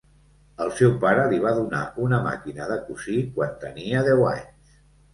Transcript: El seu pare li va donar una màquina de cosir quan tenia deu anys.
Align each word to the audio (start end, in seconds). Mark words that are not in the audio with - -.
El 0.63 0.71
seu 0.79 0.95
pare 1.03 1.25
li 1.33 1.39
va 1.43 1.53
donar 1.59 1.83
una 2.07 2.21
màquina 2.31 2.71
de 2.75 2.81
cosir 2.89 3.23
quan 3.39 3.57
tenia 3.69 4.07
deu 4.13 4.29
anys. 4.35 4.79